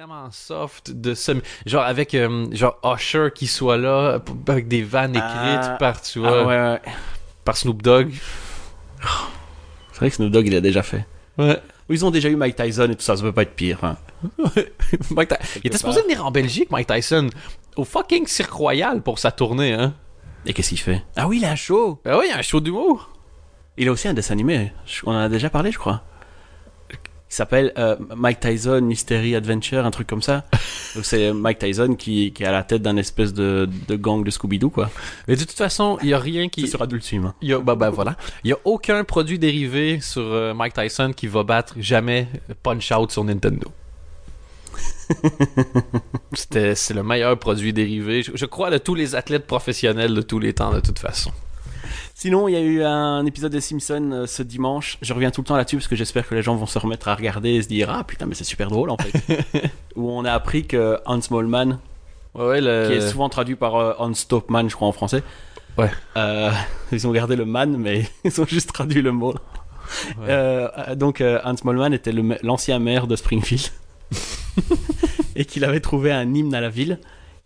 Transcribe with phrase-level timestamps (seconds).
[0.00, 1.42] vraiment soft de semi...
[1.66, 5.76] genre avec euh, genre Usher qui soit là avec des vannes écrites Ah.
[5.78, 6.80] par tu Ah vois, ouais, ouais.
[7.44, 8.14] par Snoop Dogg.
[9.92, 11.04] C'est vrai que Snoop Dogg, il a déjà fait.
[11.36, 11.60] Ouais.
[11.90, 13.78] Ils ont déjà eu Mike Tyson et tout ça, ça peut pas être pire.
[13.84, 13.96] hein.
[15.10, 17.28] Mike Il était supposé venir en Belgique, Mike Tyson,
[17.76, 19.92] au fucking Cirque Royal pour sa tournée, hein.
[20.46, 21.04] Et qu'est-ce qu'il fait?
[21.16, 23.10] Ah oui, il a un show Ben oui, il a un show d'humour.
[23.76, 24.72] Il a aussi un dessin animé.
[25.04, 26.02] On en a déjà parlé, je crois.
[27.30, 30.44] Il s'appelle euh, Mike Tyson Mystery Adventure, un truc comme ça.
[31.02, 34.30] C'est Mike Tyson qui, qui est à la tête d'un espèce de, de gang de
[34.30, 34.90] Scooby-Doo, quoi.
[35.28, 36.62] Mais de toute façon, il y a rien qui...
[36.62, 37.26] C'est sur Adult Swim.
[37.26, 37.34] hein.
[37.40, 38.16] Il y a, bah, bah, voilà.
[38.42, 42.26] Il y a aucun produit dérivé sur euh, Mike Tyson qui va battre jamais
[42.64, 43.70] Punch Out sur Nintendo.
[46.32, 50.22] C'était, c'est le meilleur produit dérivé, je, je crois, de tous les athlètes professionnels de
[50.22, 51.30] tous les temps, de toute façon.
[52.20, 54.98] Sinon, il y a eu un épisode des Simpsons euh, ce dimanche.
[55.00, 57.08] Je reviens tout le temps là-dessus parce que j'espère que les gens vont se remettre
[57.08, 59.42] à regarder et se dire Ah putain, mais c'est super drôle en fait.
[59.96, 61.78] Où on a appris que Hans Moleman,
[62.34, 62.88] Ouais, ouais, le...
[62.88, 65.22] qui est souvent traduit par euh, Hans Stopman, je crois en français,
[65.78, 65.88] Ouais.
[66.18, 66.50] euh,
[66.92, 69.32] ils ont gardé le man, mais ils ont juste traduit le mot.
[70.18, 70.26] Ouais.
[70.28, 73.70] Euh, euh, donc Hans Moleman était l'ancien maire de Springfield
[75.36, 76.98] et qu'il avait trouvé un hymne à la ville.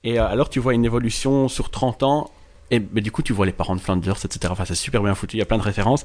[0.02, 2.30] Et alors tu vois une évolution sur 30 ans.
[2.75, 4.48] Et mais du coup, tu vois les parents de Flanders, etc.
[4.50, 5.36] Enfin, c'est super bien foutu.
[5.36, 6.05] Il y a plein de références.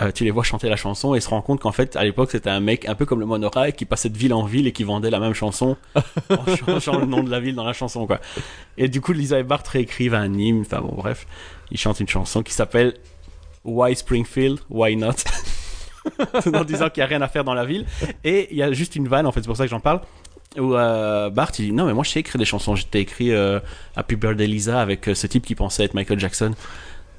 [0.00, 2.30] Euh, tu les vois chanter la chanson et se rend compte qu'en fait, à l'époque,
[2.30, 4.72] c'était un mec un peu comme le monorail qui passait de ville en ville et
[4.72, 5.76] qui vendait la même chanson
[6.30, 8.20] en changeant le nom de la ville dans la chanson, quoi.
[8.78, 10.60] Et du coup, Lisa et Bart réécrivent un hymne.
[10.60, 11.26] Enfin bon, bref,
[11.72, 12.94] ils chantent une chanson qui s'appelle
[13.64, 15.14] Why Springfield, Why Not?
[16.52, 17.86] En disant qu'il n'y a rien à faire dans la ville.
[18.24, 20.02] Et il y a juste une vanne, en fait, c'est pour ça que j'en parle,
[20.56, 22.74] où euh, Bart il dit Non, mais moi je sais écrire des chansons.
[22.76, 23.60] J'étais écrit euh,
[23.96, 26.52] Happy Birthday Lisa avec euh, ce type qui pensait être Michael Jackson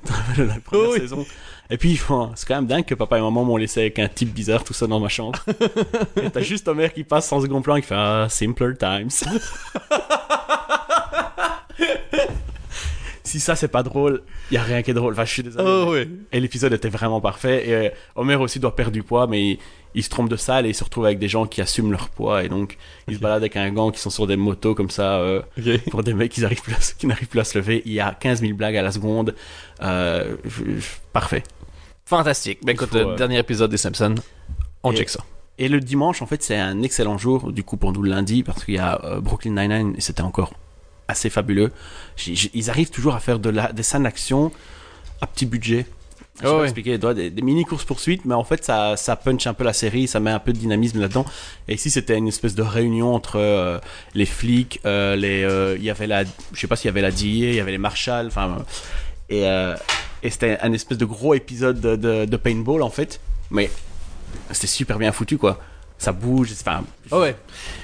[0.38, 1.00] dans la première Oui.
[1.00, 1.26] saison.
[1.68, 4.08] Et puis, bon, c'est quand même dingue que papa et maman m'ont laissé avec un
[4.08, 5.40] type bizarre tout ça dans ma chambre.
[6.22, 9.10] et t'as juste Homer qui passe sans second plan et qui fait Ah, simpler times.
[13.36, 15.14] si ça c'est pas drôle, il y a rien qui est drôle.
[15.14, 15.64] Enfin, je suis désolé.
[15.68, 15.94] Oh.
[16.32, 17.68] Et l'épisode était vraiment parfait.
[17.70, 19.60] Et euh, Homer aussi doit perdre du poids, mais il,
[19.94, 22.10] il se trompe de salle et il se retrouve avec des gens qui assument leur
[22.10, 22.44] poids.
[22.44, 22.78] Et donc,
[23.08, 25.42] il se balade avec un gang qui sont sur des motos comme ça, euh,
[25.92, 27.82] pour des mecs qui n'arrivent plus, à se- qui n'arrivent plus à se lever.
[27.86, 29.36] Il y a 15 000 blagues à la seconde.
[29.82, 31.44] Euh, je- je- parfait.
[32.06, 32.60] Fantastique.
[32.64, 34.16] Ben écoute, euh, dernier épisode des Simpsons.
[34.84, 35.24] On Et- check ça.
[35.58, 38.44] Et le dimanche, en fait, c'est un excellent jour, du coup, pour nous le lundi,
[38.44, 40.54] parce qu'il y a Brooklyn Nine-Nine, et c'était encore
[41.08, 41.72] assez fabuleux.
[42.28, 44.52] Ils arrivent toujours à faire de la, des scènes d'action
[45.22, 45.86] à petit budget.
[46.42, 46.64] Je Oh ouais.
[46.66, 49.72] expliquer, des, des, mini courses poursuites, mais en fait ça, ça punch un peu la
[49.72, 51.26] série, ça met un peu de dynamisme là-dedans.
[51.70, 53.80] Et ici c'était une espèce de réunion entre euh,
[54.16, 57.02] les flics, euh, les, euh, il y avait la, je sais pas s'il y avait
[57.02, 58.58] la DIA, il y avait les marshals, enfin,
[59.32, 59.76] euh,
[60.24, 63.72] et, et c'était un espèce de gros épisode de, de, de paintball en fait, mais
[64.52, 65.62] c'était super bien foutu quoi.
[65.98, 67.36] Ça bouge, enfin, Oh, ouais.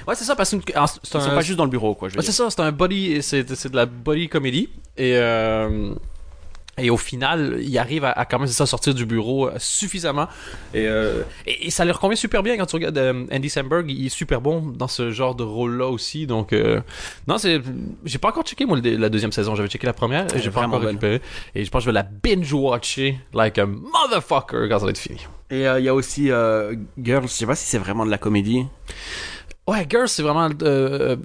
[0.06, 1.94] Ouais, c'est ça, parce que ah, c'est ils sont un- pas juste dans le bureau
[1.94, 2.08] quoi.
[2.08, 4.68] Ouais, c'est ça, c'est un body, c'est c'est de la body comedy
[4.98, 5.94] et euh,
[6.78, 10.26] et au final, il arrive à, à quand même ça sortir du bureau euh, suffisamment
[10.72, 13.90] et, euh, et, et ça leur convient super bien quand tu regardes euh, Andy Samberg,
[13.90, 16.26] il est super bon dans ce genre de rôle-là aussi.
[16.26, 16.80] Donc euh,
[17.28, 17.60] non, c'est
[18.04, 20.80] j'ai pas encore checké moi la deuxième saison, j'avais checké la première, j'ai pas encore
[20.88, 21.20] récupéré
[21.54, 24.90] et je pense que je vais la binge watcher like a motherfucker quand ça va
[24.90, 25.18] être fini.
[25.52, 28.10] Et euh, il y a aussi euh, Girls, je sais pas si c'est vraiment de
[28.10, 28.64] la comédie.
[29.68, 31.16] Ouais, Girls, c'est vraiment euh,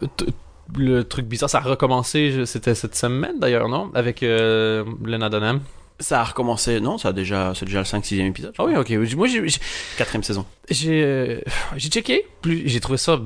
[0.78, 1.50] le truc bizarre.
[1.50, 3.90] Ça a recommencé, c'était cette semaine d'ailleurs, non?
[3.96, 5.62] Avec Lena Dunham.
[6.00, 8.52] Ça a recommencé, non, ça a déjà, c'est déjà le 5-6e épisode.
[8.56, 8.80] je Ah crois.
[8.84, 9.16] oui, ok.
[9.16, 9.60] Moi, j'ai- j'ai-
[9.98, 10.46] Quatrième saison.
[10.70, 11.40] J'ai euh,
[11.76, 12.26] j'ai checké.
[12.42, 13.20] Plus, j'ai trouvé ça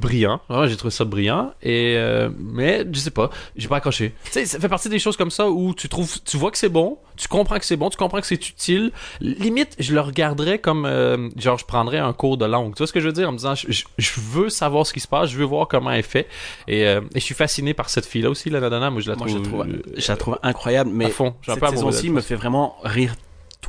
[0.00, 0.40] brillant.
[0.66, 1.52] J'ai trouvé ça brillant.
[1.62, 4.12] Et euh, mais je sais pas, j'ai pas accroché.
[4.24, 6.58] Tu sais, ça fait partie des choses comme ça où tu trouves, tu vois que
[6.58, 8.90] c'est bon, tu comprends que c'est bon, tu comprends que c'est utile.
[9.20, 12.74] Limite, je le regarderais comme euh, genre je prendrais un cours de langue.
[12.74, 13.28] Tu vois ce que je veux dire?
[13.28, 15.68] En me disant, je, je- je veux savoir ce qui se passe, je veux voir
[15.68, 16.26] comment elle fait.
[16.66, 18.90] Et, euh, et je suis fasciné par cette fille là aussi, la Dana.
[18.90, 21.10] Moi, je la Moi, trouve, je la trouve, euh, je la trouve incroyable, mais à
[21.10, 21.34] fond.
[21.46, 23.14] Cette saison-ci me fait vraiment rire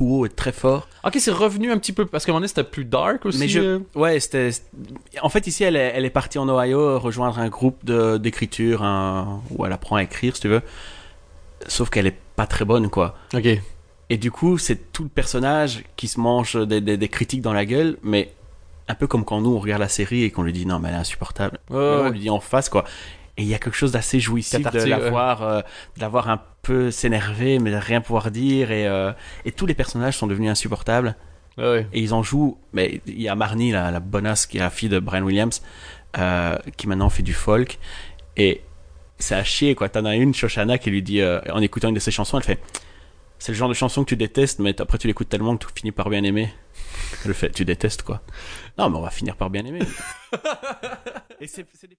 [0.00, 0.88] tout haut et très fort.
[1.04, 3.38] Ok, c'est revenu un petit peu parce qu'à un moment donné c'était plus dark aussi.
[3.38, 3.78] Mais je- euh.
[3.94, 4.50] Ouais, c'était.
[5.22, 9.42] En fait, ici, elle est, elle est partie en Ohio rejoindre un groupe d'écriture, un-
[9.50, 10.62] où elle apprend à écrire, si tu veux.
[11.66, 13.16] Sauf qu'elle est pas très bonne, quoi.
[13.34, 13.46] Ok.
[14.08, 17.52] Et du coup, c'est tout le personnage qui se mange des, des- des critiques dans
[17.52, 18.32] la gueule, mais
[18.88, 20.88] un peu comme quand nous on regarde la série et qu'on lui dit non, mais
[20.88, 21.58] elle est insupportable.
[21.70, 21.82] Mais ouais.
[22.06, 22.84] on lui dit en face, quoi.
[23.40, 25.08] Et il y a quelque chose d'assez jouissif de Cathartique, la ouais.
[25.10, 25.60] voir, euh,
[25.96, 28.70] de la voir un peu s'énerver, mais de rien pouvoir dire.
[28.70, 29.12] Et, euh,
[29.46, 31.16] et tous les personnages sont devenus insupportables.
[31.56, 31.86] Ouais, ouais.
[31.94, 32.58] Et ils en jouent.
[32.74, 35.62] Mais il y a Marnie, la, la bonasse, qui est la fille de Brian Williams,
[36.18, 37.78] euh, qui maintenant fait du folk.
[38.36, 38.60] Et
[39.18, 39.88] c'est à chier, quoi.
[39.88, 42.44] T'en as une, Shoshana, qui lui dit, euh, en écoutant une de ses chansons, elle
[42.44, 42.60] fait
[43.38, 45.72] C'est le genre de chanson que tu détestes, mais après tu l'écoutes tellement que tu
[45.74, 46.52] finis par bien aimer.
[47.24, 48.20] Elle fait Tu détestes, quoi.
[48.78, 49.80] Non, mais on va finir par bien aimer.
[51.40, 51.88] Et c'est c'est des-